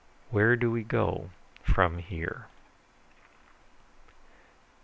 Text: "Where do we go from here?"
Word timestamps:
"Where 0.31 0.55
do 0.55 0.71
we 0.71 0.81
go 0.83 1.29
from 1.63 1.99
here?" 1.99 2.47